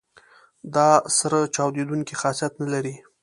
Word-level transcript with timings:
دا 0.75 0.89
سره 1.17 1.37
چاودیدونکي 1.55 2.13
خاصیت 2.21 2.53
نه 2.61 2.67
لري. 2.73 2.95